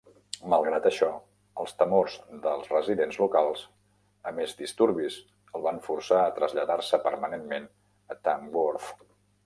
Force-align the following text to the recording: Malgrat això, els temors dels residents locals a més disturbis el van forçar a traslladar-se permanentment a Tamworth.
Malgrat 0.51 0.85
això, 0.89 1.09
els 1.63 1.75
temors 1.81 2.15
dels 2.47 2.71
residents 2.77 3.19
locals 3.25 3.67
a 4.31 4.35
més 4.41 4.57
disturbis 4.65 5.21
el 5.59 5.67
van 5.69 5.81
forçar 5.89 6.25
a 6.27 6.35
traslladar-se 6.41 7.05
permanentment 7.09 7.73
a 8.17 8.23
Tamworth. 8.31 8.95